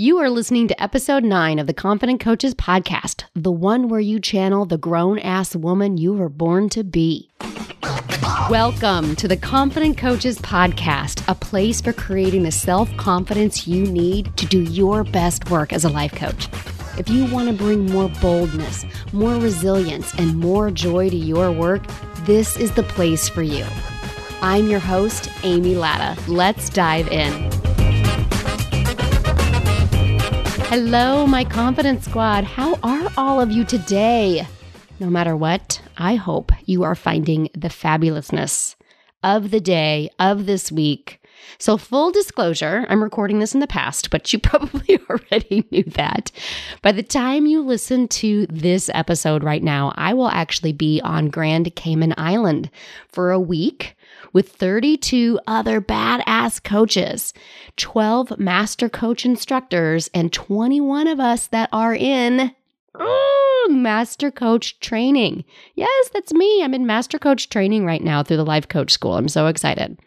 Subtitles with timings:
[0.00, 4.20] You are listening to episode nine of the Confident Coaches podcast, the one where you
[4.20, 7.28] channel the grown ass woman you were born to be.
[8.48, 14.36] Welcome to the Confident Coaches podcast, a place for creating the self confidence you need
[14.36, 16.46] to do your best work as a life coach.
[16.96, 21.84] If you want to bring more boldness, more resilience, and more joy to your work,
[22.20, 23.66] this is the place for you.
[24.42, 26.16] I'm your host, Amy Latta.
[26.30, 27.67] Let's dive in.
[30.70, 32.44] Hello, my confidence squad.
[32.44, 34.46] How are all of you today?
[35.00, 38.76] No matter what, I hope you are finding the fabulousness
[39.22, 41.26] of the day, of this week.
[41.56, 46.30] So, full disclosure, I'm recording this in the past, but you probably already knew that.
[46.82, 51.30] By the time you listen to this episode right now, I will actually be on
[51.30, 52.68] Grand Cayman Island
[53.08, 53.96] for a week
[54.32, 57.34] with 32 other badass coaches,
[57.76, 62.54] 12 master coach instructors, and 21 of us that are in
[62.94, 65.44] oh, master coach training.
[65.74, 66.62] Yes, that's me.
[66.62, 69.14] I'm in master coach training right now through the Life Coach School.
[69.14, 69.98] I'm so excited.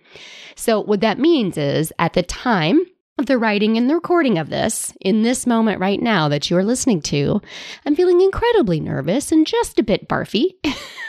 [0.56, 2.82] So, what that means is at the time,
[3.22, 6.64] of the writing and the recording of this, in this moment right now that you're
[6.64, 7.40] listening to,
[7.86, 10.56] I'm feeling incredibly nervous and just a bit barfy.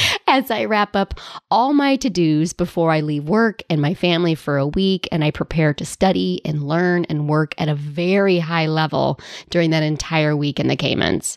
[0.26, 1.14] as I wrap up
[1.50, 5.24] all my to dos before I leave work and my family for a week, and
[5.24, 9.82] I prepare to study and learn and work at a very high level during that
[9.82, 11.36] entire week in the Caymans.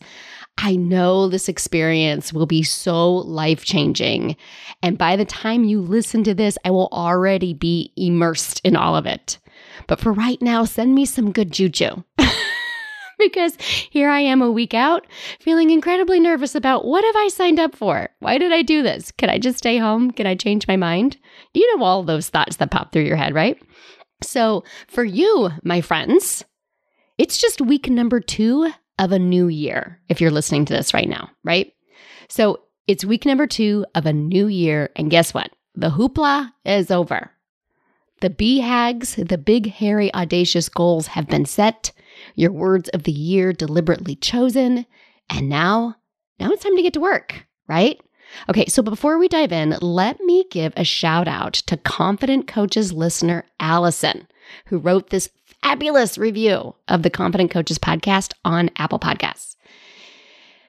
[0.62, 4.36] I know this experience will be so life changing.
[4.84, 8.98] And by the time you listen to this, I will already be immersed in all
[8.98, 9.38] of it.
[9.88, 12.04] But for right now, send me some good juju.
[13.32, 15.06] because here I am a week out,
[15.40, 18.10] feeling incredibly nervous about what have I signed up for?
[18.20, 19.12] Why did I do this?
[19.12, 20.12] Can I just stay home?
[20.12, 21.18] Can I change my mind?
[21.54, 23.62] You know all those thoughts that pop through your head, right?
[24.24, 26.44] So for you, my friends,
[27.18, 31.08] it's just week number two of a new year if you're listening to this right
[31.08, 31.74] now, right?
[32.28, 34.90] So it's week number two of a new year.
[34.96, 35.52] And guess what?
[35.76, 37.32] The hoopla is over.
[38.22, 41.94] The BHAGs, the big, hairy, audacious goals have been set
[42.36, 44.86] your words of the year deliberately chosen.
[45.30, 45.96] And now,
[46.40, 48.00] now it's time to get to work, right?
[48.50, 52.94] Okay, so before we dive in, let me give a shout out to Confident Coaches
[52.94, 54.28] listener Allison,
[54.66, 55.30] who wrote this
[55.64, 59.56] fabulous review of the Confident Coaches podcast on Apple Podcasts.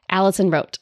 [0.09, 0.78] Allison wrote,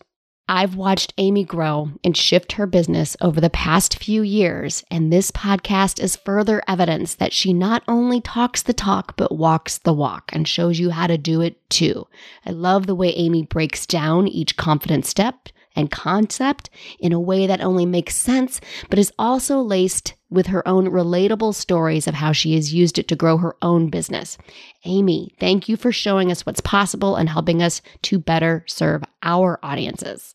[0.50, 5.30] I've watched Amy grow and shift her business over the past few years, and this
[5.30, 10.30] podcast is further evidence that she not only talks the talk, but walks the walk
[10.32, 12.06] and shows you how to do it too.
[12.46, 16.68] I love the way Amy breaks down each confident step and concept
[16.98, 21.54] in a way that only makes sense, but is also laced with her own relatable
[21.54, 24.36] stories of how she has used it to grow her own business.
[24.84, 29.58] Amy, thank you for showing us what's possible and helping us to better serve our
[29.62, 30.34] audiences.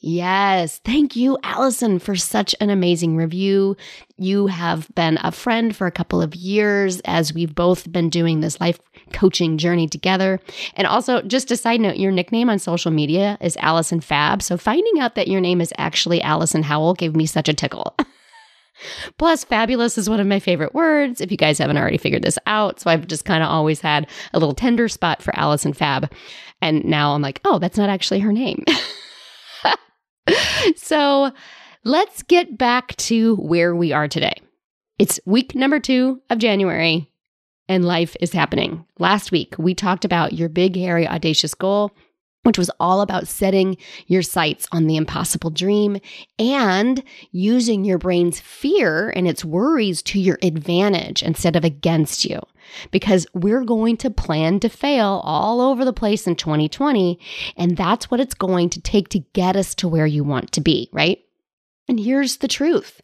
[0.00, 0.78] Yes.
[0.84, 3.76] Thank you, Allison, for such an amazing review.
[4.18, 8.40] You have been a friend for a couple of years as we've both been doing
[8.40, 8.78] this life
[9.12, 10.38] coaching journey together.
[10.74, 14.42] And also, just a side note, your nickname on social media is Allison Fab.
[14.42, 17.96] So finding out that your name is actually Allison Howell gave me such a tickle.
[19.18, 22.38] Plus, fabulous is one of my favorite words, if you guys haven't already figured this
[22.44, 22.78] out.
[22.80, 26.12] So I've just kind of always had a little tender spot for Allison Fab.
[26.60, 28.62] And now I'm like, oh, that's not actually her name.
[30.74, 31.32] so
[31.84, 34.34] let's get back to where we are today.
[34.98, 37.10] It's week number two of January,
[37.68, 38.84] and life is happening.
[38.98, 41.92] Last week, we talked about your big, hairy, audacious goal,
[42.46, 43.76] which was all about setting
[44.06, 45.98] your sights on the impossible dream
[46.38, 47.02] and
[47.32, 52.40] using your brain's fear and its worries to your advantage instead of against you.
[52.90, 57.18] Because we're going to plan to fail all over the place in 2020.
[57.56, 60.60] And that's what it's going to take to get us to where you want to
[60.60, 61.18] be, right?
[61.88, 63.00] And here's the truth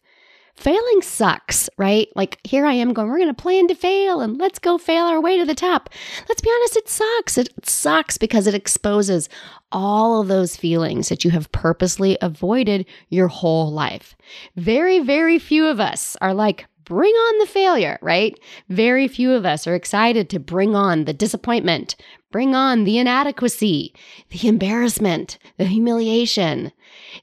[0.55, 2.07] failing sucks, right?
[2.15, 5.05] Like here I am going, we're going to plan to fail and let's go fail
[5.05, 5.89] our way to the top.
[6.29, 7.37] Let's be honest, it sucks.
[7.37, 9.29] It sucks because it exposes
[9.71, 14.15] all of those feelings that you have purposely avoided your whole life.
[14.55, 18.39] Very, very few of us are like, bring on the failure, right?
[18.69, 21.95] Very few of us are excited to bring on the disappointment,
[22.31, 23.93] bring on the inadequacy,
[24.29, 26.71] the embarrassment, the humiliation.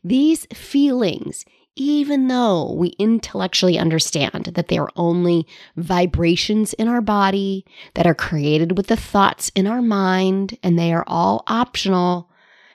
[0.02, 1.44] These feelings
[1.76, 5.46] even though we intellectually understand that they are only
[5.76, 7.64] vibrations in our body
[7.94, 12.30] that are created with the thoughts in our mind and they are all optional,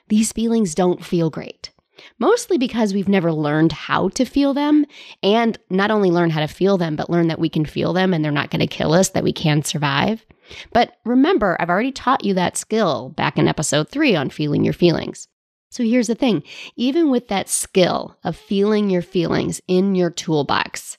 [0.08, 1.70] these feelings don't feel great.
[2.18, 4.84] mostly because we've never learned how to feel them
[5.22, 8.12] and not only learn how to feel them, but learn that we can feel them
[8.12, 10.24] and they're not going to kill us, that we can survive.
[10.72, 14.74] But remember, I've already taught you that skill back in episode three on feeling your
[14.74, 15.28] feelings.
[15.76, 16.42] So here's the thing
[16.76, 20.96] even with that skill of feeling your feelings in your toolbox,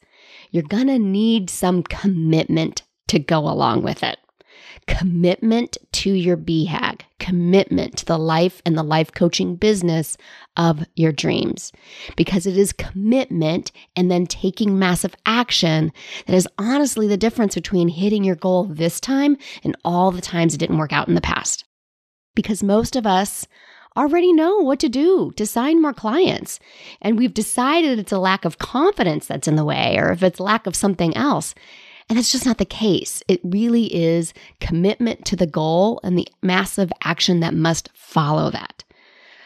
[0.52, 4.20] you're to need some commitment to go along with it
[4.86, 10.16] commitment to your BHAG, commitment to the life and the life coaching business
[10.56, 11.74] of your dreams.
[12.16, 15.92] Because it is commitment and then taking massive action
[16.28, 20.54] that is honestly the difference between hitting your goal this time and all the times
[20.54, 21.66] it didn't work out in the past.
[22.34, 23.46] Because most of us
[23.98, 26.60] already know what to do to sign more clients.
[27.02, 30.40] And we've decided it's a lack of confidence that's in the way, or if it's
[30.40, 31.56] lack of something else.
[32.10, 33.22] And that's just not the case.
[33.28, 38.84] It really is commitment to the goal and the massive action that must follow that.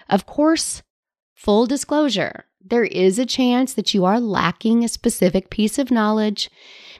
[0.10, 0.84] Of course,
[1.34, 6.52] full disclosure, there is a chance that you are lacking a specific piece of knowledge.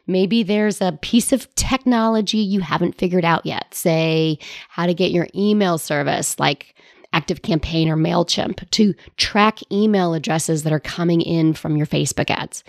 [0.08, 4.40] Maybe there's a piece of technology you haven't figured out yet, say
[4.70, 6.74] how to get your email service like
[7.14, 12.64] ActiveCampaign or MailChimp to track email addresses that are coming in from your Facebook ads.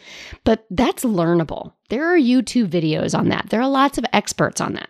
[0.45, 1.73] But that's learnable.
[1.89, 3.51] There are YouTube videos on that.
[3.51, 4.89] There are lots of experts on that.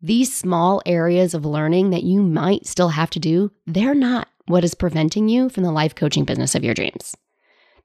[0.00, 4.62] These small areas of learning that you might still have to do, they're not what
[4.62, 7.16] is preventing you from the life coaching business of your dreams.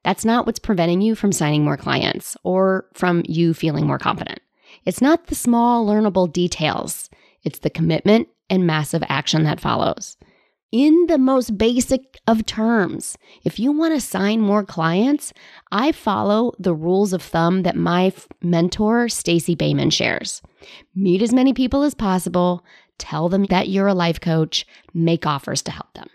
[0.04, 4.40] That's not what's preventing you from signing more clients or from you feeling more confident.
[4.84, 7.08] It's not the small, learnable details,
[7.42, 10.16] it's the commitment and massive action that follows
[10.72, 13.16] in the most basic of terms.
[13.44, 15.32] If you want to sign more clients,
[15.70, 20.40] I follow the rules of thumb that my f- mentor, Stacey Boehman, shares.
[20.94, 22.64] Meet as many people as possible,
[22.98, 26.08] tell them that you're a life coach, make offers to help them.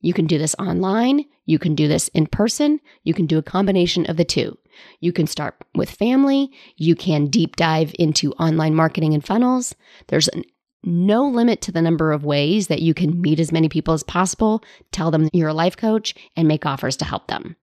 [0.00, 3.42] You can do this online, you can do this in person, you can do a
[3.42, 4.56] combination of the two.
[5.00, 9.74] You can start with family, you can deep dive into online marketing and funnels.
[10.08, 10.44] There's an
[10.86, 14.02] no limit to the number of ways that you can meet as many people as
[14.02, 17.56] possible, tell them you're a life coach, and make offers to help them.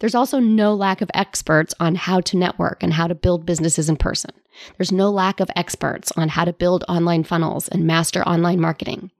[0.00, 3.88] There's also no lack of experts on how to network and how to build businesses
[3.88, 4.30] in person.
[4.76, 9.10] There's no lack of experts on how to build online funnels and master online marketing.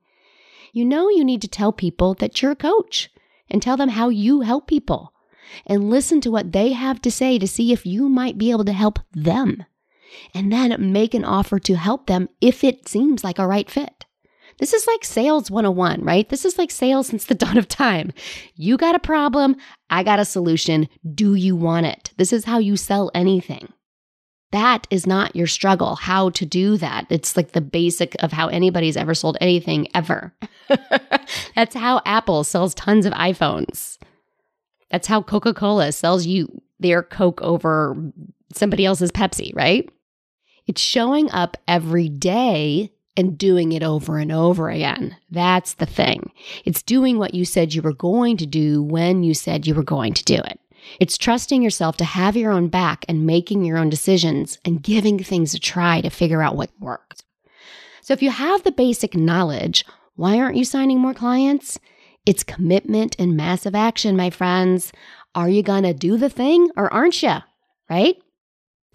[0.73, 3.11] You know, you need to tell people that you're a coach
[3.50, 5.12] and tell them how you help people
[5.67, 8.64] and listen to what they have to say to see if you might be able
[8.64, 9.64] to help them
[10.35, 14.05] and then make an offer to help them if it seems like a right fit.
[14.59, 16.29] This is like sales 101, right?
[16.29, 18.13] This is like sales since the dawn of time.
[18.55, 19.57] You got a problem,
[19.89, 20.89] I got a solution.
[21.15, 22.13] Do you want it?
[22.17, 23.73] This is how you sell anything.
[24.51, 27.07] That is not your struggle, how to do that.
[27.11, 30.33] It's like the basic of how anybody's ever sold anything ever.
[31.55, 33.99] That's how Apple sells tons of iPhones.
[34.91, 37.95] That's how Coca Cola sells you their Coke over
[38.55, 39.89] somebody else's Pepsi, right?
[40.69, 45.17] It's showing up every day and doing it over and over again.
[45.29, 46.31] That's the thing.
[46.65, 49.82] It's doing what you said you were going to do when you said you were
[49.82, 50.61] going to do it.
[51.00, 55.19] It's trusting yourself to have your own back and making your own decisions and giving
[55.19, 57.23] things a try to figure out what works.
[58.03, 61.81] So if you have the basic knowledge, why aren't you signing more clients?
[62.25, 64.93] It's commitment and massive action, my friends.
[65.35, 67.37] Are you going to do the thing or aren't you?
[67.91, 68.17] Right?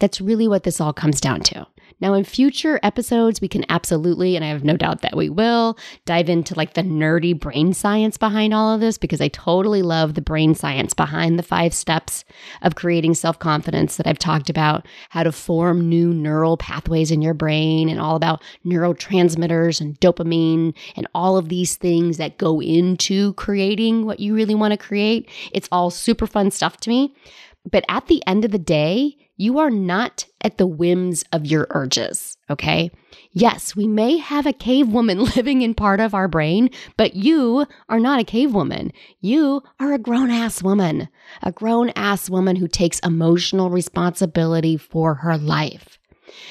[0.00, 1.66] That's really what this all comes down to.
[2.00, 5.78] Now, in future episodes, we can absolutely, and I have no doubt that we will,
[6.04, 10.14] dive into like the nerdy brain science behind all of this because I totally love
[10.14, 12.24] the brain science behind the five steps
[12.62, 17.22] of creating self confidence that I've talked about, how to form new neural pathways in
[17.22, 22.60] your brain, and all about neurotransmitters and dopamine and all of these things that go
[22.60, 25.30] into creating what you really want to create.
[25.52, 27.14] It's all super fun stuff to me.
[27.70, 31.66] But at the end of the day, you are not at the whims of your
[31.70, 32.90] urges, okay?
[33.32, 37.66] Yes, we may have a cave woman living in part of our brain, but you
[37.88, 38.92] are not a cave woman.
[39.20, 41.08] You are a grown ass woman,
[41.42, 45.98] a grown ass woman who takes emotional responsibility for her life.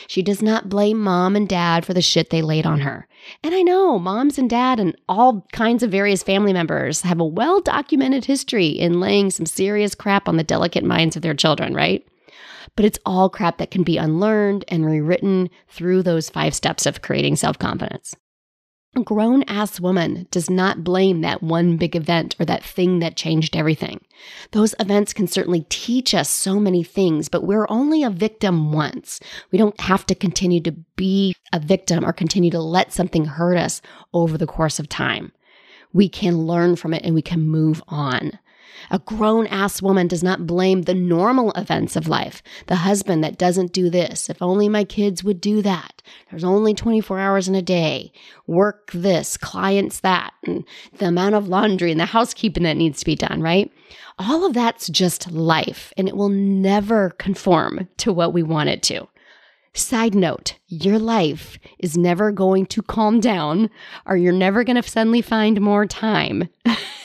[0.07, 3.07] She does not blame mom and dad for the shit they laid on her.
[3.43, 7.25] And I know moms and dad and all kinds of various family members have a
[7.25, 11.73] well documented history in laying some serious crap on the delicate minds of their children,
[11.73, 12.05] right?
[12.75, 17.01] But it's all crap that can be unlearned and rewritten through those five steps of
[17.01, 18.15] creating self confidence.
[18.95, 23.15] A grown ass woman does not blame that one big event or that thing that
[23.15, 24.01] changed everything.
[24.51, 29.19] Those events can certainly teach us so many things, but we're only a victim once.
[29.51, 33.57] We don't have to continue to be a victim or continue to let something hurt
[33.57, 33.81] us
[34.13, 35.31] over the course of time.
[35.93, 38.39] we can learn from it and we can move on.
[38.91, 42.41] A grown ass woman does not blame the normal events of life.
[42.67, 44.29] The husband that doesn't do this.
[44.29, 46.01] If only my kids would do that.
[46.29, 48.11] There's only 24 hours in a day.
[48.47, 50.65] Work this, clients that, and
[50.97, 53.71] the amount of laundry and the housekeeping that needs to be done, right?
[54.19, 58.83] All of that's just life and it will never conform to what we want it
[58.83, 59.07] to.
[59.75, 63.71] Side note, your life is never going to calm down
[64.05, 66.47] or you're never going to suddenly find more time.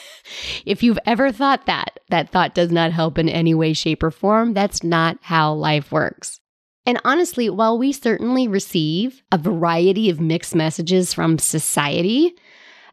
[0.66, 4.10] if you've ever thought that, that thought does not help in any way, shape, or
[4.10, 4.54] form.
[4.54, 6.40] That's not how life works.
[6.86, 12.34] And honestly, while we certainly receive a variety of mixed messages from society,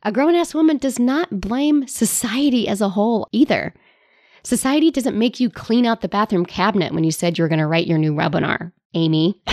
[0.03, 3.73] a grown ass woman does not blame society as a whole either.
[4.43, 7.59] Society doesn't make you clean out the bathroom cabinet when you said you were going
[7.59, 9.41] to write your new webinar, Amy.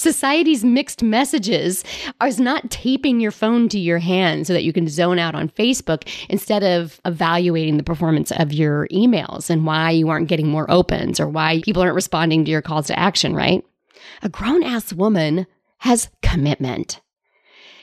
[0.00, 1.84] Society's mixed messages
[2.24, 5.50] is not taping your phone to your hand so that you can zone out on
[5.50, 10.70] Facebook instead of evaluating the performance of your emails and why you aren't getting more
[10.70, 13.62] opens or why people aren't responding to your calls to action, right?
[14.22, 15.46] A grown ass woman
[15.80, 17.02] has commitment.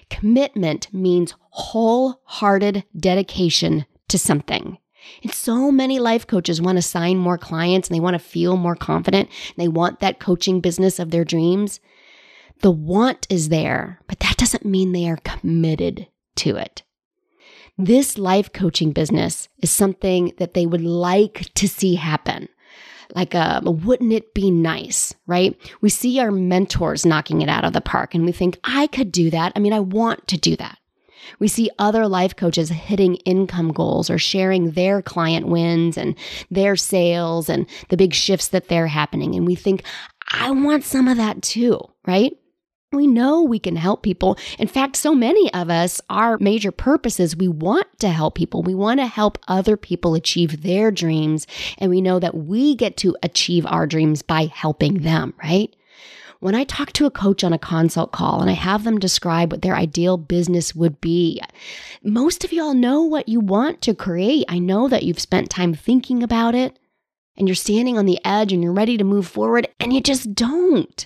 [0.09, 4.79] Commitment means wholehearted dedication to something.
[5.21, 8.57] And so many life coaches want to sign more clients and they want to feel
[8.57, 9.29] more confident.
[9.55, 11.79] They want that coaching business of their dreams.
[12.61, 16.83] The want is there, but that doesn't mean they are committed to it.
[17.77, 22.49] This life coaching business is something that they would like to see happen.
[23.13, 25.55] Like, um, wouldn't it be nice, right?
[25.79, 29.11] We see our mentors knocking it out of the park and we think, I could
[29.11, 29.53] do that.
[29.55, 30.77] I mean, I want to do that.
[31.39, 36.15] We see other life coaches hitting income goals or sharing their client wins and
[36.49, 39.35] their sales and the big shifts that they're happening.
[39.35, 39.83] And we think,
[40.31, 42.33] I want some of that too, right?
[42.93, 44.37] We know we can help people.
[44.57, 48.63] In fact, so many of us, our major purpose is we want to help people.
[48.63, 51.45] We want to help other people achieve their dreams.
[51.79, 55.75] And we know that we get to achieve our dreams by helping them, right?
[56.39, 59.51] When I talk to a coach on a consult call and I have them describe
[59.51, 61.41] what their ideal business would be,
[62.03, 64.45] most of y'all know what you want to create.
[64.47, 66.79] I know that you've spent time thinking about it
[67.35, 70.33] and you're standing on the edge and you're ready to move forward and you just
[70.33, 71.05] don't.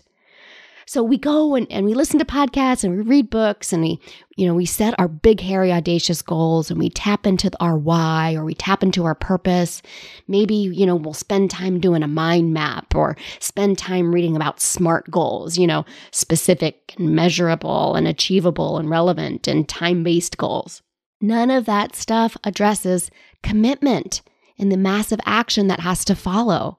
[0.86, 4.00] So we go and, and we listen to podcasts and we read books and we,
[4.36, 8.36] you know, we set our big, hairy, audacious goals and we tap into our why
[8.36, 9.82] or we tap into our purpose.
[10.28, 14.60] Maybe, you know, we'll spend time doing a mind map or spend time reading about
[14.60, 20.82] SMART goals, you know, specific and measurable and achievable and relevant and time based goals.
[21.22, 23.12] None of that stuff addresses
[23.44, 24.22] commitment
[24.58, 26.78] and the massive action that has to follow.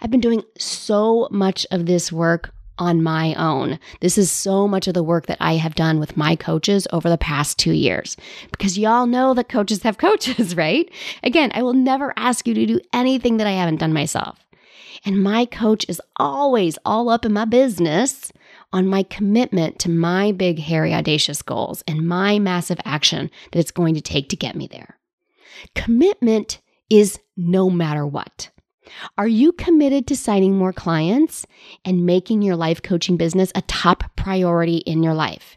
[0.00, 3.78] I've been doing so much of this work on my own.
[4.00, 7.08] This is so much of the work that I have done with my coaches over
[7.08, 8.16] the past two years
[8.50, 10.90] because y'all know that coaches have coaches, right?
[11.22, 14.38] Again, I will never ask you to do anything that I haven't done myself.
[15.04, 18.32] And my coach is always all up in my business
[18.72, 23.70] on my commitment to my big, hairy, audacious goals and my massive action that it's
[23.70, 24.98] going to take to get me there.
[25.74, 28.50] Commitment is no matter what.
[29.18, 31.46] Are you committed to signing more clients
[31.84, 35.56] and making your life coaching business a top priority in your life?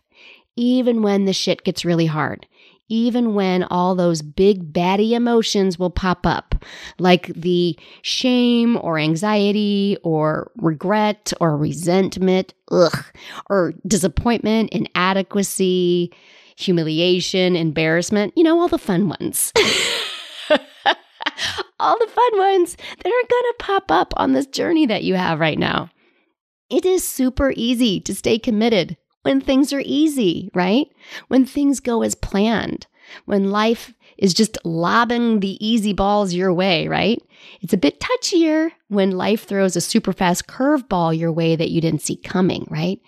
[0.55, 2.47] Even when the shit gets really hard,
[2.89, 6.53] even when all those big baddie emotions will pop up,
[6.99, 13.03] like the shame or anxiety or regret or resentment, ugh,
[13.49, 16.13] or disappointment, inadequacy,
[16.55, 19.51] humiliation, embarrassment, you know, all the fun ones.
[21.79, 25.15] all the fun ones that are going to pop up on this journey that you
[25.15, 25.89] have right now.
[26.69, 30.87] It is super easy to stay committed when things are easy, right?
[31.27, 32.87] When things go as planned,
[33.25, 37.21] when life is just lobbing the easy balls your way, right?
[37.61, 41.81] It's a bit touchier when life throws a super fast curveball your way that you
[41.81, 42.99] didn't see coming, right?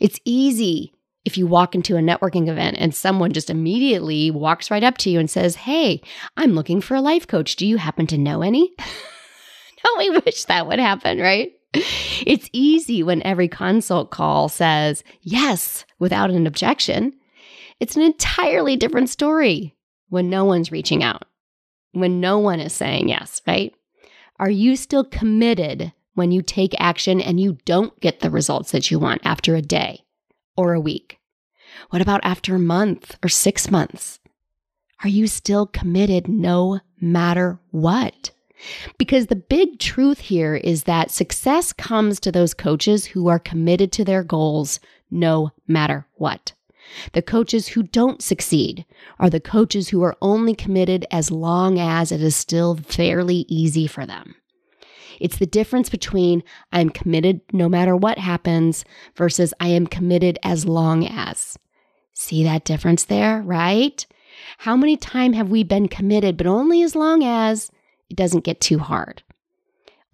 [0.00, 4.82] It's easy if you walk into a networking event and someone just immediately walks right
[4.82, 6.02] up to you and says, Hey,
[6.36, 7.56] I'm looking for a life coach.
[7.56, 8.72] Do you happen to know any?
[9.84, 11.52] Don't we wish that would happen, right?
[11.74, 17.14] It's easy when every consult call says yes without an objection.
[17.80, 19.74] It's an entirely different story
[20.08, 21.24] when no one's reaching out,
[21.92, 23.74] when no one is saying yes, right?
[24.38, 28.90] Are you still committed when you take action and you don't get the results that
[28.90, 30.04] you want after a day?
[30.56, 31.18] Or a week?
[31.90, 34.18] What about after a month or six months?
[35.02, 38.30] Are you still committed no matter what?
[38.98, 43.90] Because the big truth here is that success comes to those coaches who are committed
[43.92, 44.78] to their goals
[45.10, 46.52] no matter what.
[47.12, 48.84] The coaches who don't succeed
[49.18, 53.86] are the coaches who are only committed as long as it is still fairly easy
[53.86, 54.36] for them.
[55.20, 56.42] It's the difference between
[56.72, 58.84] I'm committed no matter what happens
[59.16, 61.58] versus I am committed as long as.
[62.14, 64.04] See that difference there, right?
[64.58, 67.70] How many times have we been committed, but only as long as
[68.08, 69.22] it doesn't get too hard?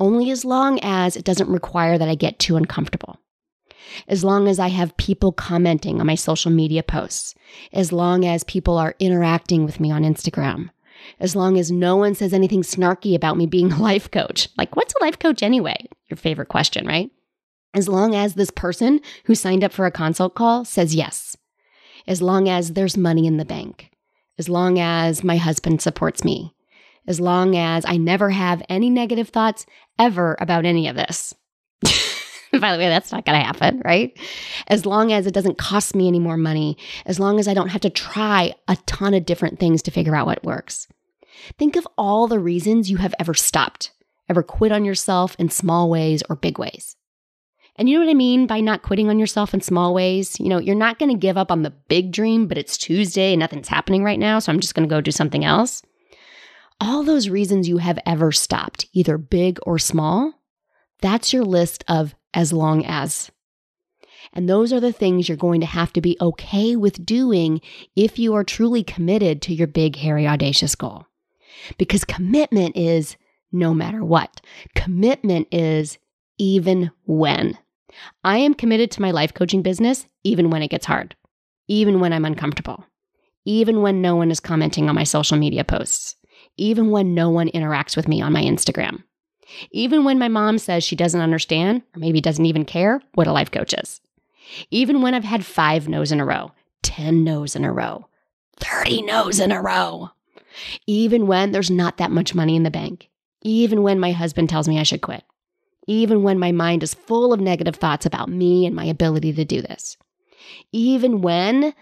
[0.00, 3.18] Only as long as it doesn't require that I get too uncomfortable.
[4.06, 7.34] As long as I have people commenting on my social media posts.
[7.72, 10.70] As long as people are interacting with me on Instagram.
[11.20, 14.48] As long as no one says anything snarky about me being a life coach.
[14.56, 15.86] Like, what's a life coach anyway?
[16.08, 17.10] Your favorite question, right?
[17.74, 21.36] As long as this person who signed up for a consult call says yes.
[22.06, 23.90] As long as there's money in the bank
[24.38, 26.54] as long as my husband supports me,
[27.06, 29.66] as long as I never have any negative thoughts
[29.98, 31.34] ever about any of this.
[32.52, 34.18] By the way, that's not going to happen, right?
[34.68, 37.68] As long as it doesn't cost me any more money, as long as I don't
[37.68, 40.86] have to try a ton of different things to figure out what works.
[41.58, 43.92] Think of all the reasons you have ever stopped,
[44.28, 46.96] ever quit on yourself in small ways or big ways.
[47.76, 50.38] And you know what I mean by not quitting on yourself in small ways?
[50.40, 53.32] You know, you're not going to give up on the big dream, but it's Tuesday
[53.32, 55.82] and nothing's happening right now, so I'm just going to go do something else.
[56.80, 60.34] All those reasons you have ever stopped, either big or small,
[61.00, 63.30] that's your list of as long as.
[64.32, 67.60] And those are the things you're going to have to be okay with doing
[67.96, 71.06] if you are truly committed to your big, hairy, audacious goal.
[71.76, 73.16] Because commitment is
[73.52, 74.40] no matter what.
[74.74, 75.98] Commitment is
[76.38, 77.58] even when.
[78.22, 81.16] I am committed to my life coaching business even when it gets hard,
[81.66, 82.84] even when I'm uncomfortable,
[83.44, 86.14] even when no one is commenting on my social media posts,
[86.56, 89.02] even when no one interacts with me on my Instagram,
[89.70, 93.32] even when my mom says she doesn't understand or maybe doesn't even care what a
[93.32, 94.00] life coach is,
[94.70, 98.06] even when I've had five no's in a row, 10 no's in a row,
[98.60, 100.10] 30 no's in a row,
[100.86, 103.08] even when there's not that much money in the bank,
[103.42, 105.24] even when my husband tells me I should quit
[105.88, 109.44] even when my mind is full of negative thoughts about me and my ability to
[109.44, 109.96] do this.
[110.70, 111.72] Even when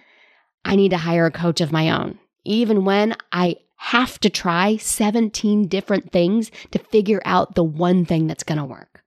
[0.64, 2.18] I need to hire a coach of my own.
[2.44, 8.26] Even when I have to try 17 different things to figure out the one thing
[8.26, 9.02] that's going to work.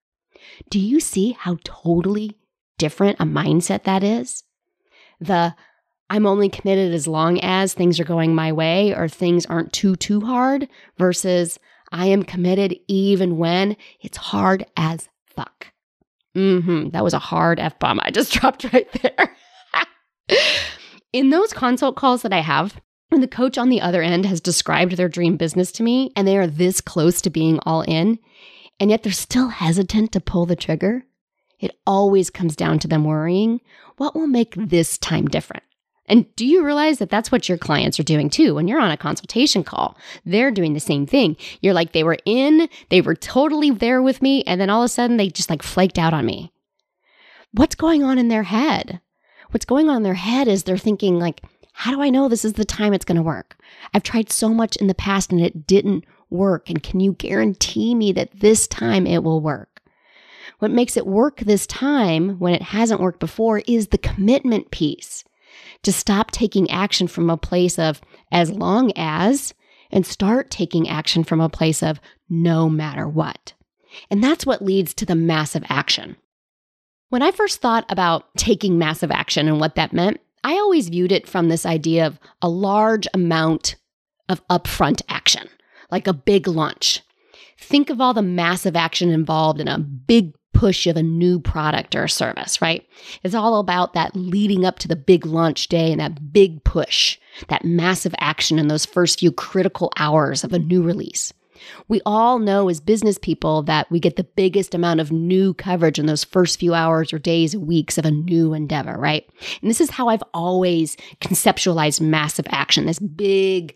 [0.70, 2.38] Do you see how totally
[2.78, 4.44] different a mindset that is?
[5.20, 5.56] The
[6.10, 9.96] I'm only committed as long as things are going my way or things aren't too,
[9.96, 10.68] too hard
[10.98, 11.60] versus
[11.92, 15.68] I am committed even when it's hard as fuck.
[16.36, 16.90] Mm-hmm.
[16.90, 19.36] That was a hard F bomb I just dropped right there.
[21.14, 24.40] In those consult calls that I have, when the coach on the other end has
[24.40, 28.20] described their dream business to me and they are this close to being all in,
[28.80, 31.04] and yet they're still hesitant to pull the trigger,
[31.60, 33.60] it always comes down to them worrying
[33.98, 35.64] what will make this time different?
[36.10, 38.56] And do you realize that that's what your clients are doing too?
[38.56, 39.96] When you're on a consultation call,
[40.26, 41.38] they're doing the same thing.
[41.62, 44.88] You're like, they were in, they were totally there with me, and then all of
[44.88, 46.52] a sudden they just like flaked out on me.
[47.54, 49.02] What's going on in their head?
[49.52, 51.42] What's going on in their head is they're thinking, like,
[51.74, 53.56] how do I know this is the time it's going to work?
[53.94, 56.70] I've tried so much in the past and it didn't work.
[56.70, 59.82] And can you guarantee me that this time it will work?
[60.60, 65.24] What makes it work this time when it hasn't worked before is the commitment piece
[65.84, 69.54] to stop taking action from a place of as long as
[69.92, 73.54] and start taking action from a place of no matter what.
[74.12, 76.16] And that's what leads to the massive action.
[77.10, 81.12] When I first thought about taking massive action and what that meant, I always viewed
[81.12, 83.76] it from this idea of a large amount
[84.30, 85.50] of upfront action,
[85.90, 87.02] like a big launch.
[87.60, 91.96] Think of all the massive action involved in a big push of a new product
[91.96, 92.86] or service, right?
[93.24, 97.18] It's all about that leading up to the big launch day and that big push,
[97.48, 101.34] that massive action in those first few critical hours of a new release.
[101.88, 106.00] We all know as business people that we get the biggest amount of new coverage
[106.00, 109.30] in those first few hours or days or weeks of a new endeavor, right?
[109.62, 113.76] And this is how I've always conceptualized massive action, this big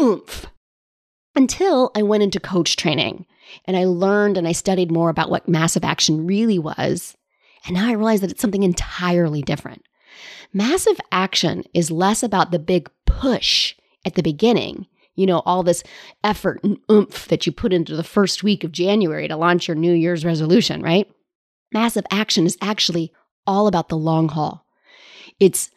[0.00, 0.46] oomph.
[1.36, 3.26] Until I went into coach training
[3.66, 7.16] and I learned and I studied more about what massive action really was.
[7.66, 9.82] And now I realize that it's something entirely different.
[10.52, 15.82] Massive action is less about the big push at the beginning, you know, all this
[16.22, 19.74] effort and oomph that you put into the first week of January to launch your
[19.74, 21.10] New Year's resolution, right?
[21.72, 23.12] Massive action is actually
[23.46, 24.64] all about the long haul.
[25.40, 25.70] It's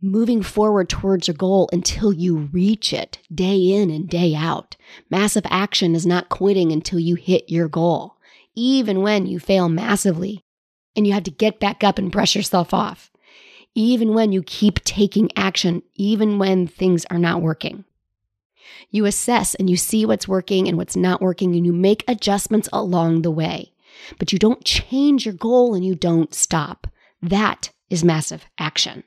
[0.00, 4.76] moving forward towards your goal until you reach it day in and day out.
[5.10, 8.16] Massive action is not quitting until you hit your goal,
[8.54, 10.44] even when you fail massively
[10.96, 13.10] and you have to get back up and brush yourself off.
[13.78, 17.84] even when you keep taking action, even when things are not working.
[18.90, 22.68] You assess and you see what's working and what's not working, and you make adjustments
[22.72, 23.72] along the way.
[24.18, 26.86] But you don't change your goal and you don't stop.
[27.22, 29.04] That is massive action.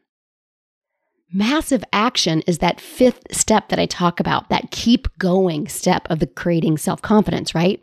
[1.33, 6.19] Massive action is that fifth step that I talk about, that keep going step of
[6.19, 7.81] the creating self confidence, right?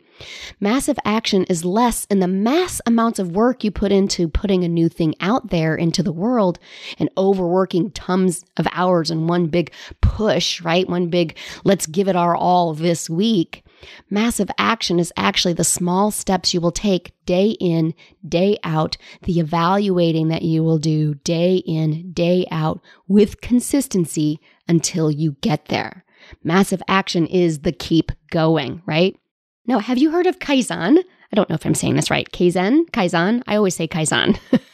[0.59, 4.69] Massive action is less in the mass amounts of work you put into putting a
[4.69, 6.59] new thing out there into the world
[6.99, 10.87] and overworking tons of hours in one big push, right?
[10.87, 13.63] One big, let's give it our all this week.
[14.09, 17.93] Massive action is actually the small steps you will take day in,
[18.27, 25.11] day out, the evaluating that you will do day in, day out with consistency until
[25.11, 26.03] you get there.
[26.43, 29.17] Massive action is the keep going, right?
[29.65, 30.97] Now, have you heard of Kaizen?
[31.31, 32.29] I don't know if I'm saying this right.
[32.31, 32.89] Kaizen?
[32.89, 33.43] Kaizen?
[33.47, 34.39] I always say Kaizen.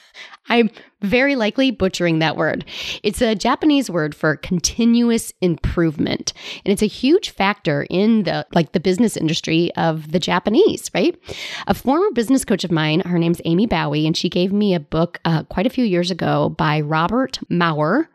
[0.48, 0.70] I'm
[1.02, 2.66] very likely butchering that word.
[3.04, 8.72] It's a Japanese word for continuous improvement, and it's a huge factor in the like
[8.72, 11.18] the business industry of the Japanese, right?
[11.68, 14.80] A former business coach of mine, her name's Amy Bowie, and she gave me a
[14.80, 18.10] book uh, quite a few years ago by Robert Maurer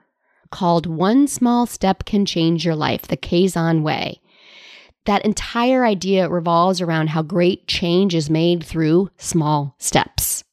[0.51, 4.21] called "One Small Step Can Change Your Life: The Kaizen Way."
[5.07, 10.45] That entire idea revolves around how great change is made through small steps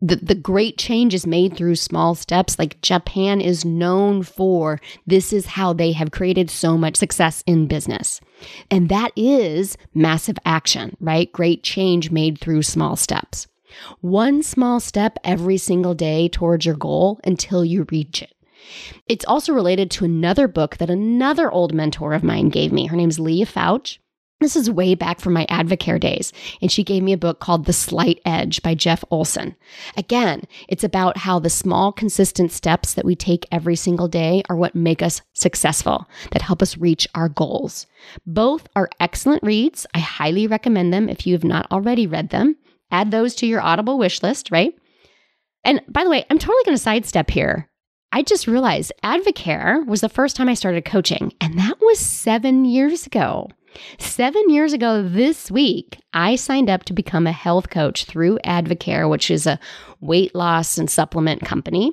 [0.00, 2.58] the, the great change is made through small steps.
[2.58, 7.66] Like Japan is known for this is how they have created so much success in
[7.66, 8.20] business.
[8.70, 11.32] And that is massive action, right?
[11.32, 13.46] Great change made through small steps.
[14.00, 18.32] One small step every single day towards your goal until you reach it.
[19.06, 22.86] It's also related to another book that another old mentor of mine gave me.
[22.86, 23.98] Her name's Leah Fouch.
[24.38, 27.64] This is way back from my Advocare days, and she gave me a book called
[27.64, 29.56] The Slight Edge by Jeff Olson.
[29.96, 34.56] Again, it's about how the small, consistent steps that we take every single day are
[34.56, 37.86] what make us successful, that help us reach our goals.
[38.26, 39.86] Both are excellent reads.
[39.94, 42.56] I highly recommend them if you have not already read them.
[42.90, 44.74] Add those to your Audible wish list, right?
[45.64, 47.70] And by the way, I'm totally going to sidestep here.
[48.12, 52.66] I just realized Advocare was the first time I started coaching, and that was seven
[52.66, 53.48] years ago.
[53.98, 59.08] Seven years ago this week, I signed up to become a health coach through Advocare,
[59.08, 59.58] which is a
[60.00, 61.92] weight loss and supplement company.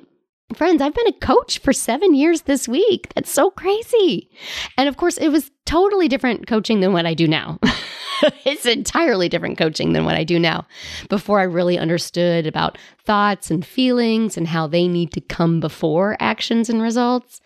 [0.54, 3.12] Friends, I've been a coach for seven years this week.
[3.14, 4.30] That's so crazy.
[4.76, 7.58] And of course, it was totally different coaching than what I do now.
[8.44, 10.66] it's entirely different coaching than what I do now.
[11.08, 16.16] Before I really understood about thoughts and feelings and how they need to come before
[16.20, 17.40] actions and results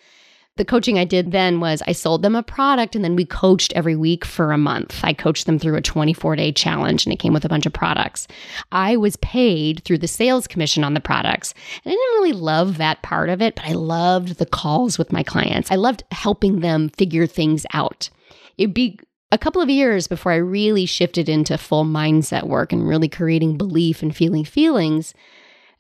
[0.58, 3.72] the coaching I did then was I sold them a product and then we coached
[3.74, 5.00] every week for a month.
[5.02, 7.72] I coached them through a 24 day challenge and it came with a bunch of
[7.72, 8.28] products.
[8.72, 11.54] I was paid through the sales commission on the products.
[11.84, 15.12] And I didn't really love that part of it, but I loved the calls with
[15.12, 15.70] my clients.
[15.70, 18.10] I loved helping them figure things out.
[18.58, 18.98] It'd be
[19.30, 23.56] a couple of years before I really shifted into full mindset work and really creating
[23.56, 25.14] belief and feeling feelings.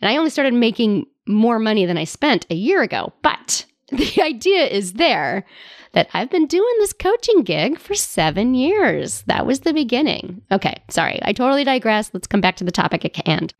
[0.00, 3.12] And I only started making more money than I spent a year ago.
[3.22, 5.46] But the idea is there
[5.92, 9.22] that I've been doing this coaching gig for seven years.
[9.22, 10.42] That was the beginning.
[10.52, 12.10] Okay, sorry, I totally digress.
[12.12, 13.54] Let's come back to the topic at hand.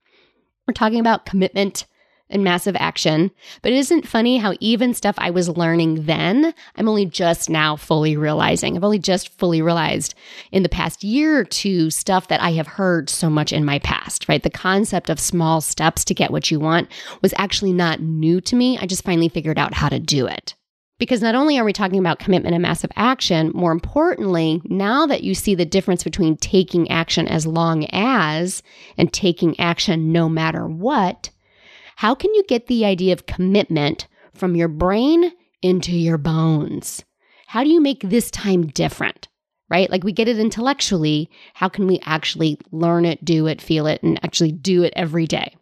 [0.66, 1.86] We're talking about commitment
[2.30, 6.88] and massive action, but is isn't funny how even stuff I was learning then, I'm
[6.90, 8.76] only just now fully realizing.
[8.76, 10.14] I've only just fully realized
[10.52, 13.78] in the past year or two stuff that I have heard so much in my
[13.78, 14.42] past, right?
[14.42, 16.90] The concept of small steps to get what you want
[17.22, 18.76] was actually not new to me.
[18.76, 20.54] I just finally figured out how to do it.
[20.98, 25.22] Because not only are we talking about commitment and massive action, more importantly, now that
[25.22, 28.62] you see the difference between taking action as long as
[28.98, 31.30] and taking action no matter what,
[31.98, 35.32] how can you get the idea of commitment from your brain
[35.62, 37.04] into your bones?
[37.48, 39.26] How do you make this time different?
[39.68, 39.90] Right?
[39.90, 41.28] Like we get it intellectually.
[41.54, 45.26] How can we actually learn it, do it, feel it, and actually do it every
[45.26, 45.56] day?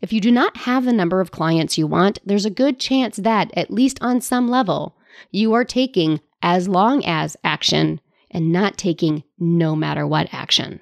[0.00, 3.18] If you do not have the number of clients you want, there's a good chance
[3.18, 4.96] that, at least on some level,
[5.30, 10.80] you are taking as long as action and not taking no matter what action.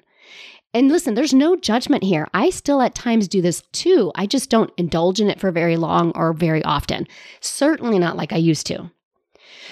[0.73, 2.27] And listen, there's no judgment here.
[2.33, 4.11] I still at times do this too.
[4.15, 7.07] I just don't indulge in it for very long or very often.
[7.41, 8.89] Certainly not like I used to.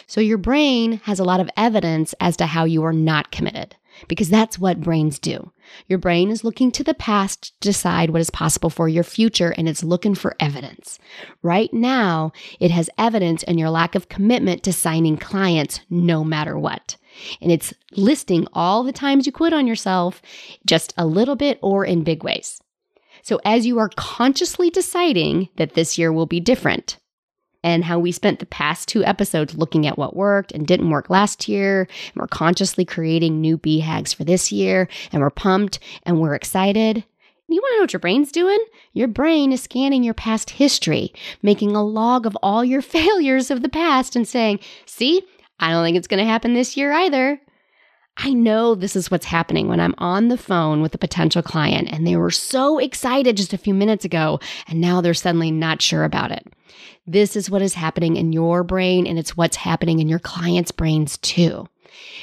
[0.05, 3.75] So your brain has a lot of evidence as to how you are not committed
[4.07, 5.51] because that's what brains do.
[5.87, 9.53] Your brain is looking to the past to decide what is possible for your future
[9.57, 10.99] and it's looking for evidence.
[11.41, 16.57] Right now, it has evidence in your lack of commitment to signing clients no matter
[16.57, 16.97] what.
[17.41, 20.21] And it's listing all the times you quit on yourself,
[20.65, 22.62] just a little bit or in big ways.
[23.24, 26.97] So, as you are consciously deciding that this year will be different,
[27.63, 31.10] and how we spent the past two episodes looking at what worked and didn't work
[31.10, 36.19] last year, and we're consciously creating new BHAGs for this year, and we're pumped and
[36.19, 37.04] we're excited.
[37.47, 38.60] You want to know what your brain's doing?
[38.93, 43.62] Your brain is scanning your past history, making a log of all your failures of
[43.62, 45.24] the past and saying, See,
[45.62, 47.39] I don't think it's going to happen this year either.
[48.17, 51.88] I know this is what's happening when I'm on the phone with a potential client
[51.91, 55.82] and they were so excited just a few minutes ago and now they're suddenly not
[55.82, 56.45] sure about it.
[57.08, 60.71] This is what is happening in your brain and it's what's happening in your clients'
[60.71, 61.67] brains too.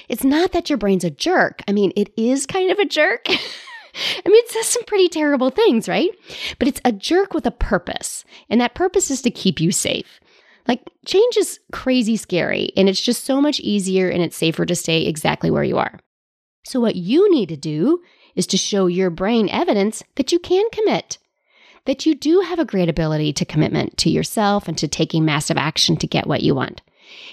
[0.08, 1.62] It's not that your brain's a jerk.
[1.66, 3.24] I mean, it is kind of a jerk.
[3.28, 6.10] I mean, it says some pretty terrible things, right?
[6.58, 8.24] But it's a jerk with a purpose.
[8.48, 10.20] And that purpose is to keep you safe.
[10.68, 14.74] Like, change is crazy scary, and it's just so much easier and it's safer to
[14.76, 15.98] stay exactly where you are.
[16.64, 18.02] So, what you need to do
[18.36, 21.16] is to show your brain evidence that you can commit,
[21.86, 25.56] that you do have a great ability to commitment to yourself and to taking massive
[25.56, 26.82] action to get what you want.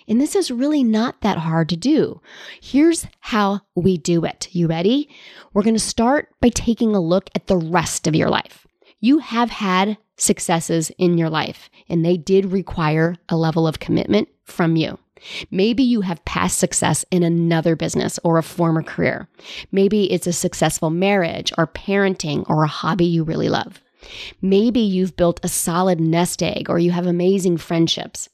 [0.08, 2.21] And this is really not that hard to do.
[2.62, 4.48] Here's how we do it.
[4.52, 5.10] You ready?
[5.54, 8.64] We're going to start by taking a look at the rest of your life.
[9.06, 14.30] You have had successes in your life, and they did require a level of commitment
[14.46, 14.98] from you.
[15.52, 19.28] Maybe you have past success in another business or a former career.
[19.72, 23.80] Maybe it's a successful marriage or parenting or a hobby you really love.
[24.41, 28.28] Maybe you've built a solid nest egg or you have amazing friendships.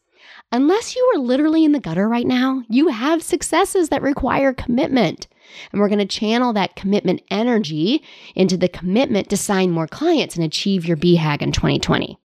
[0.54, 5.28] Unless you are literally in the gutter right now, you have successes that require commitment.
[5.72, 8.04] And we're going to channel that commitment energy
[8.36, 12.18] into the commitment to sign more clients and achieve your BHAG in 2020.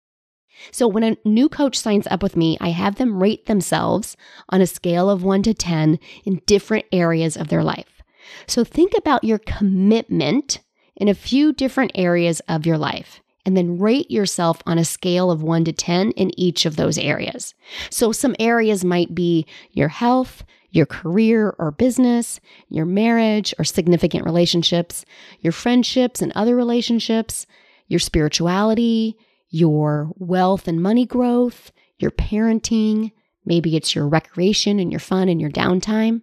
[0.72, 4.16] So when a new coach signs up with me, I have them rate themselves
[4.48, 8.02] on a scale of 1 to 10 in different areas of their life.
[8.46, 10.60] So think about your commitment
[10.96, 15.30] in a few different areas of your life and then rate yourself on a scale
[15.30, 17.54] of 1 to 10 in each of those areas.
[17.90, 24.24] So some areas might be your health, your career or business, your marriage or significant
[24.24, 25.04] relationships,
[25.40, 27.46] your friendships and other relationships,
[27.88, 29.16] your spirituality,
[29.48, 33.12] your wealth and money growth, your parenting,
[33.44, 36.22] maybe it's your recreation and your fun and your downtime.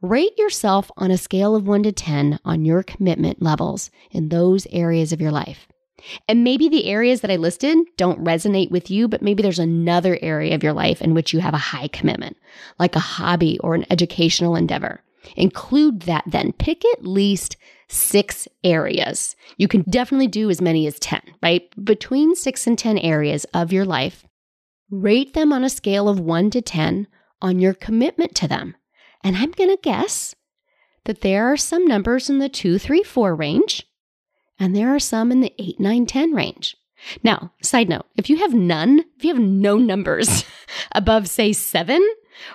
[0.00, 4.66] Rate yourself on a scale of 1 to 10 on your commitment levels in those
[4.70, 5.66] areas of your life.
[6.28, 10.18] And maybe the areas that I listed don't resonate with you, but maybe there's another
[10.22, 12.36] area of your life in which you have a high commitment,
[12.78, 15.02] like a hobby or an educational endeavor.
[15.36, 16.52] Include that then.
[16.52, 17.56] Pick at least
[17.88, 19.34] six areas.
[19.56, 21.68] You can definitely do as many as 10, right?
[21.82, 24.24] Between six and 10 areas of your life.
[24.90, 27.06] Rate them on a scale of one to 10
[27.42, 28.74] on your commitment to them.
[29.22, 30.34] And I'm going to guess
[31.04, 33.87] that there are some numbers in the two, three, four range
[34.58, 36.76] and there are some in the 8, 9, 10 range.
[37.22, 40.44] Now, side note, if you have none, if you have no numbers
[40.92, 42.06] above, say, seven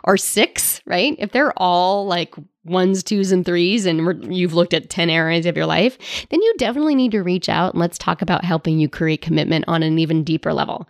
[0.04, 1.16] or six, right?
[1.20, 2.36] If they're all like
[2.66, 5.98] ones, twos, and threes, and you've looked at 10 areas of your life,
[6.30, 9.66] then you definitely need to reach out and let's talk about helping you create commitment
[9.68, 10.88] on an even deeper level.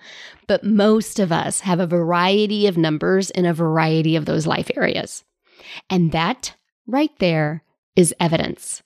[0.47, 4.69] But most of us have a variety of numbers in a variety of those life
[4.76, 5.23] areas.
[5.89, 7.63] And that right there
[7.95, 8.84] is evidence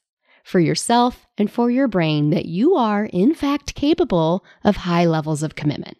[0.47, 5.43] for yourself and for your brain that you are, in fact, capable of high levels
[5.43, 5.97] of commitment.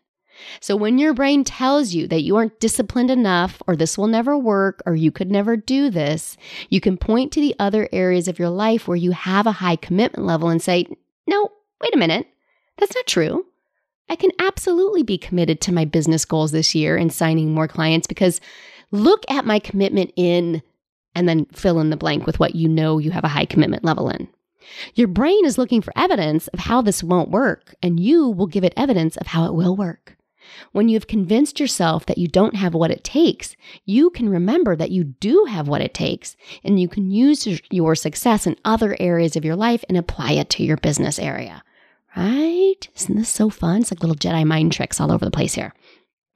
[0.61, 4.37] So when your brain tells you that you aren't disciplined enough, or this will never
[4.37, 6.37] work, or you could never do this,
[6.69, 9.75] you can point to the other areas of your life where you have a high
[9.75, 10.85] commitment level and say,
[11.27, 12.27] no, wait a minute,
[12.77, 13.45] that's not true.
[14.09, 18.07] I can absolutely be committed to my business goals this year and signing more clients
[18.07, 18.39] because
[18.91, 20.61] look at my commitment in,
[21.15, 23.83] and then fill in the blank with what you know you have a high commitment
[23.83, 24.29] level in.
[24.95, 28.63] Your brain is looking for evidence of how this won't work, and you will give
[28.63, 30.17] it evidence of how it will work.
[30.71, 34.91] When you've convinced yourself that you don't have what it takes, you can remember that
[34.91, 39.35] you do have what it takes, and you can use your success in other areas
[39.35, 41.63] of your life and apply it to your business area.
[42.15, 42.87] Right?
[42.95, 43.81] Isn't this so fun?
[43.81, 45.73] It's like little Jedi mind tricks all over the place here.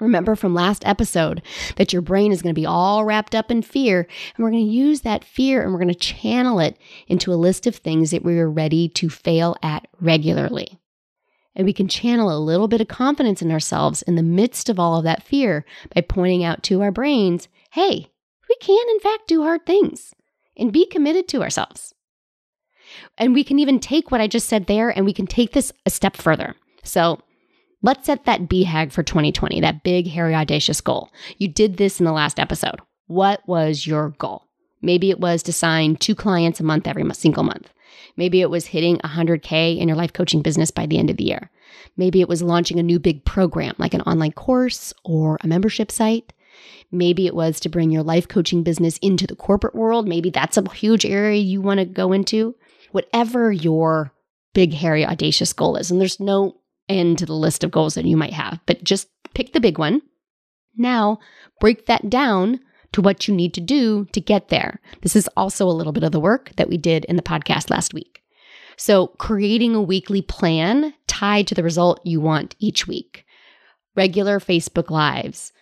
[0.02, 1.44] Remember from last episode
[1.76, 4.00] that your brain is going to be all wrapped up in fear,
[4.36, 6.76] and we're going to use that fear and we're going to channel it
[7.08, 10.80] into a list of things that we are ready to fail at regularly.
[11.56, 14.80] And we can channel a little bit of confidence in ourselves in the midst of
[14.80, 18.10] all of that fear by pointing out to our brains hey,
[18.50, 20.14] we can, in fact, do hard things
[20.58, 21.94] and be committed to ourselves.
[23.18, 25.72] And we can even take what I just said there and we can take this
[25.86, 26.56] a step further.
[26.84, 27.22] So,
[27.84, 31.10] Let's set that BHAG for 2020, that big, hairy, audacious goal.
[31.40, 32.80] You did this in the last episode.
[33.08, 34.44] What was your goal?
[34.84, 37.70] Maybe it was to sign two clients a month every single month.
[38.16, 41.24] Maybe it was hitting 100K in your life coaching business by the end of the
[41.24, 41.50] year.
[41.98, 45.92] Maybe it was launching a new big program like an online course or a membership
[45.92, 46.34] site.
[46.92, 50.08] Maybe it was to bring your life coaching business into the corporate world.
[50.08, 52.56] Maybe that's a huge area you want to go into.
[52.92, 54.14] Whatever your
[54.54, 55.90] big, hairy, audacious goal is.
[55.90, 59.10] And there's no end to the list of goals that you might have, but just
[59.34, 60.02] pick the big one.
[60.78, 61.20] Now,
[61.60, 62.60] break that down
[62.94, 64.82] to what you need to do to get there.
[65.02, 67.70] This is also a little bit of the work that we did in the podcast
[67.70, 68.22] last week.
[68.78, 73.26] So, creating a weekly plan tied to the result you want each week,
[73.96, 75.54] regular Facebook Lives,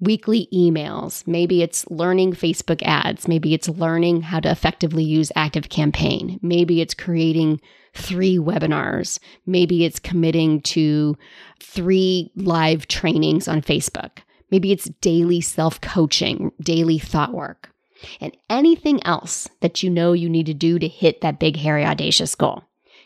[0.00, 1.26] weekly emails.
[1.26, 3.28] Maybe it's learning Facebook ads.
[3.28, 6.38] Maybe it's learning how to effectively use Active Campaign.
[6.42, 7.60] Maybe it's creating
[7.94, 9.18] three webinars.
[9.46, 11.16] Maybe it's committing to
[11.60, 14.18] three live trainings on Facebook.
[14.50, 17.70] Maybe it's daily self coaching, daily thought work,
[18.20, 21.84] and anything else that you know you need to do to hit that big, hairy,
[21.84, 22.64] audacious goal.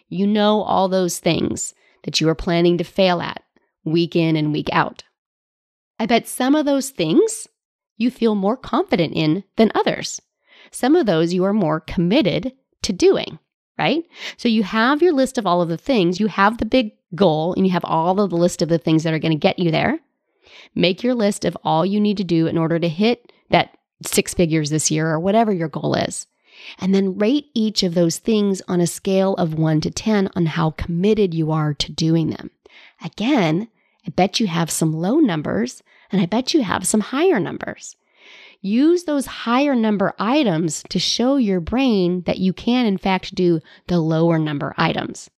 [0.09, 1.74] You know all those things
[2.05, 3.42] that you are planning to fail at
[3.85, 5.05] week in and week out.
[5.98, 7.48] I bet some of those things
[7.96, 10.20] you feel more confident in than others.
[10.70, 13.38] Some of those you are more committed to doing,
[13.78, 14.04] right?
[14.36, 17.54] So you have your list of all of the things, you have the big goal,
[17.54, 19.58] and you have all of the list of the things that are going to get
[19.58, 20.00] you there.
[20.74, 24.34] Make your list of all you need to do in order to hit that six
[24.34, 26.26] figures this year or whatever your goal is.
[26.78, 30.46] And then rate each of those things on a scale of one to 10 on
[30.46, 32.50] how committed you are to doing them.
[33.04, 33.68] Again,
[34.06, 37.96] I bet you have some low numbers and I bet you have some higher numbers.
[38.60, 43.60] Use those higher number items to show your brain that you can, in fact, do
[43.86, 45.30] the lower number items.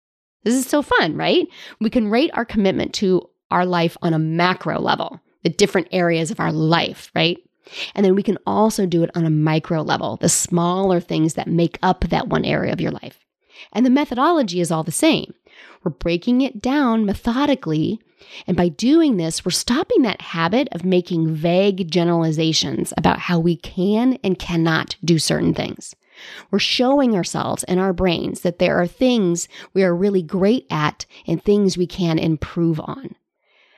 [0.44, 1.46] This is so fun, right?
[1.80, 6.30] We can rate our commitment to our life on a macro level, the different areas
[6.30, 7.36] of our life, right?
[7.94, 11.46] And then we can also do it on a micro level, the smaller things that
[11.46, 13.18] make up that one area of your life.
[13.72, 15.34] And the methodology is all the same.
[15.82, 18.00] We're breaking it down methodically.
[18.46, 23.56] And by doing this, we're stopping that habit of making vague generalizations about how we
[23.56, 25.94] can and cannot do certain things.
[26.50, 31.06] We're showing ourselves and our brains that there are things we are really great at
[31.26, 33.14] and things we can improve on.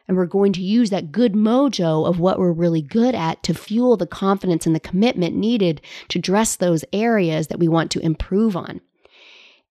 [0.09, 3.55] And we're going to use that good mojo of what we're really good at to
[3.55, 8.01] fuel the confidence and the commitment needed to dress those areas that we want to
[8.01, 8.81] improve on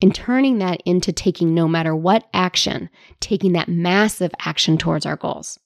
[0.02, 5.16] and turning that into taking no matter what action, taking that massive action towards our
[5.16, 5.60] goals.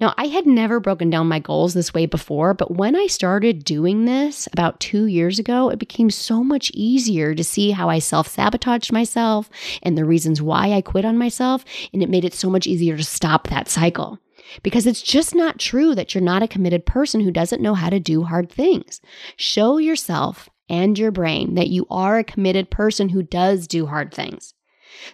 [0.00, 3.62] Now, I had never broken down my goals this way before, but when I started
[3.62, 8.00] doing this about two years ago, it became so much easier to see how I
[8.00, 9.48] self sabotaged myself
[9.80, 11.64] and the reasons why I quit on myself.
[11.92, 14.18] And it made it so much easier to stop that cycle.
[14.64, 17.88] Because it's just not true that you're not a committed person who doesn't know how
[17.88, 19.00] to do hard things.
[19.36, 24.12] Show yourself and your brain that you are a committed person who does do hard
[24.12, 24.54] things.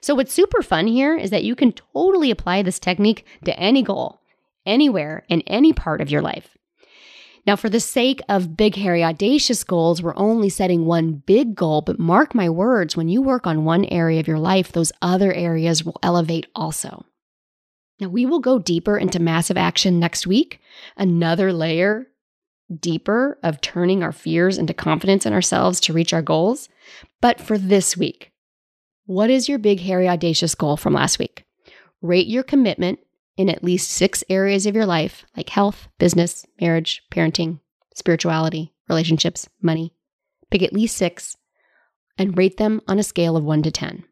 [0.01, 3.83] So, what's super fun here is that you can totally apply this technique to any
[3.83, 4.21] goal,
[4.64, 6.57] anywhere, in any part of your life.
[7.47, 11.81] Now, for the sake of big, hairy, audacious goals, we're only setting one big goal,
[11.81, 15.33] but mark my words, when you work on one area of your life, those other
[15.33, 17.05] areas will elevate also.
[18.01, 20.61] Now, we will go deeper into massive action next week,
[20.97, 22.09] another layer
[22.74, 26.68] deeper of turning our fears into confidence in ourselves to reach our goals.
[27.20, 28.33] But for this week,
[29.07, 31.44] what is your big, hairy, audacious goal from last week?
[32.02, 32.98] Rate your commitment
[33.37, 37.61] in at least six areas of your life, like health, business, marriage, parenting,
[37.94, 39.94] spirituality, relationships, money.
[40.50, 41.37] Pick at least six
[42.18, 44.04] and rate them on a scale of one to 10.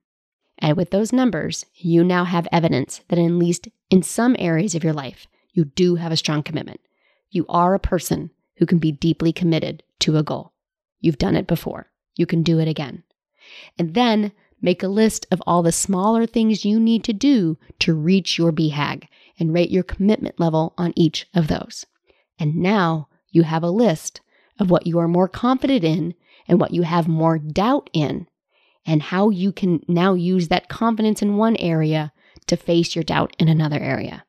[0.58, 4.84] And with those numbers, you now have evidence that, at least in some areas of
[4.84, 6.80] your life, you do have a strong commitment.
[7.30, 10.52] You are a person who can be deeply committed to a goal.
[11.00, 11.90] You've done it before.
[12.14, 13.04] You can do it again.
[13.78, 17.94] And then make a list of all the smaller things you need to do to
[17.94, 19.06] reach your BHAG
[19.38, 21.84] and rate your commitment level on each of those.
[22.38, 24.20] And now you have a list
[24.58, 26.14] of what you are more confident in
[26.48, 28.26] and what you have more doubt in,
[28.86, 32.12] and how you can now use that confidence in one area
[32.46, 34.24] to face your doubt in another area.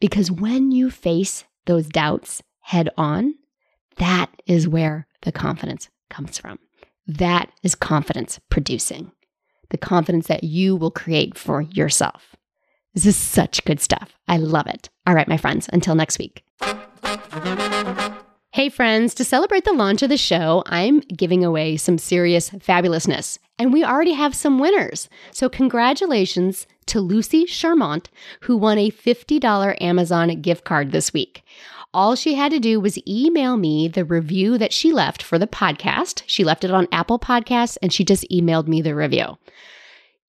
[0.00, 3.32] Because when you face those doubts head on,
[3.96, 6.58] that is where the confidence comes from.
[7.06, 9.12] That is confidence producing,
[9.70, 12.34] the confidence that you will create for yourself.
[12.92, 14.18] This is such good stuff.
[14.26, 14.90] I love it.
[15.06, 16.42] All right, my friends, until next week.
[18.50, 23.38] Hey, friends, to celebrate the launch of the show, I'm giving away some serious fabulousness.
[23.60, 25.08] And we already have some winners.
[25.30, 28.06] So, congratulations to Lucy Charmant,
[28.40, 31.44] who won a $50 Amazon gift card this week.
[31.94, 35.46] All she had to do was email me the review that she left for the
[35.46, 36.22] podcast.
[36.26, 39.38] She left it on Apple Podcasts and she just emailed me the review.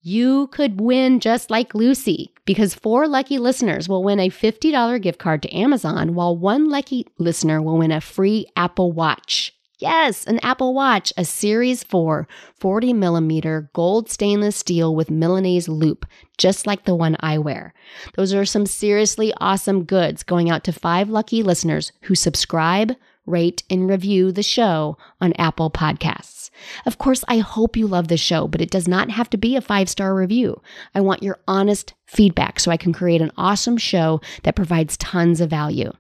[0.02, 5.20] You could win just like Lucy because four lucky listeners will win a $50 gift
[5.20, 9.57] card to Amazon, while one lucky listener will win a free Apple Watch.
[9.80, 16.08] Yes, an Apple Watch, a Series 4 40 millimeter gold stainless steel with Milanese loop,
[16.40, 17.76] just like the one I wear.
[18.16, 22.94] Those are some seriously awesome goods going out to five lucky listeners who subscribe,
[23.28, 26.50] rate, and review the show on Apple Podcasts.
[26.88, 29.56] Of course, I hope you love the show, but it does not have to be
[29.56, 30.60] a five star review.
[30.96, 35.40] I want your honest feedback so I can create an awesome show that provides tons
[35.40, 35.92] of value.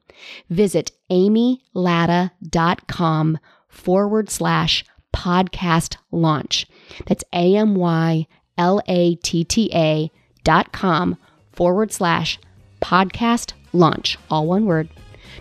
[0.49, 3.37] Visit amylatta.com
[3.67, 6.67] forward slash podcast launch.
[7.05, 10.11] That's A M Y L A T T A
[10.43, 11.17] dot com
[11.51, 12.39] forward slash
[12.81, 14.89] podcast launch, all one word,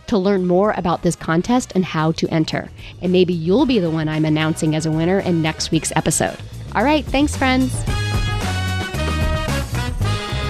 [0.07, 2.71] to learn more about this contest and how to enter.
[3.03, 6.39] And maybe you'll be the one I'm announcing as a winner in next week's episode.
[6.75, 7.73] All right, thanks, friends.